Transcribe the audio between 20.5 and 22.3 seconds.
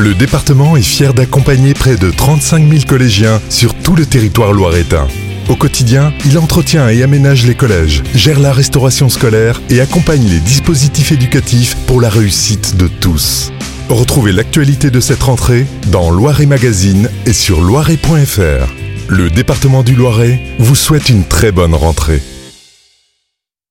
vous souhaite une très bonne rentrée.